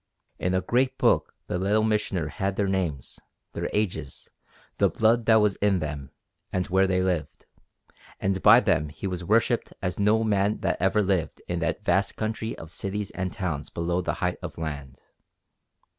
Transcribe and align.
In 0.39 0.55
a 0.55 0.61
great 0.61 0.97
book 0.97 1.35
the 1.45 1.59
Little 1.59 1.83
Missioner 1.83 2.29
had 2.29 2.55
their 2.55 2.67
names, 2.67 3.19
their 3.53 3.69
ages, 3.71 4.31
the 4.79 4.89
blood 4.89 5.27
that 5.27 5.35
was 5.35 5.57
in 5.57 5.77
them, 5.77 6.09
and 6.51 6.65
where 6.69 6.87
they 6.87 7.03
lived; 7.03 7.45
and 8.19 8.41
by 8.41 8.61
them 8.61 8.89
he 8.89 9.05
was 9.05 9.23
worshipped 9.23 9.73
as 9.79 9.99
no 9.99 10.23
man 10.23 10.61
that 10.61 10.81
ever 10.81 11.03
lived 11.03 11.43
in 11.47 11.59
that 11.59 11.85
vast 11.85 12.15
country 12.15 12.57
of 12.57 12.71
cities 12.71 13.11
and 13.11 13.31
towns 13.31 13.69
below 13.69 14.01
the 14.01 14.13
Height 14.25 14.39
of 14.41 14.57
Land. 14.57 15.01